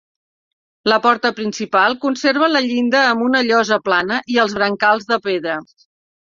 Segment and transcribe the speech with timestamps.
[0.91, 5.61] La porta principal conserva la llinda amb una llosa plana i els brancals de pedra.